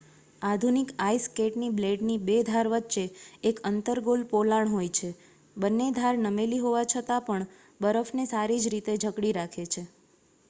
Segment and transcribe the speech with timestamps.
[0.41, 3.03] આધુનિક આઇસ સ્કેટના બ્લેડની બે ધાર વચ્ચે
[3.43, 5.09] એક અન્તર્ગોલ પોલાણ હોય છે
[5.55, 7.45] બંને ધાર નમેલી હોવા છતાંપણ
[7.81, 9.85] બરફને સારી રીતે જકડી રાખે છે